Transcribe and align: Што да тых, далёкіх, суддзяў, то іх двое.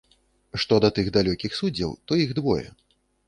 Што 0.63 0.79
да 0.85 0.89
тых, 0.95 1.11
далёкіх, 1.17 1.55
суддзяў, 1.59 1.93
то 2.09 2.19
іх 2.25 2.35
двое. 2.39 2.65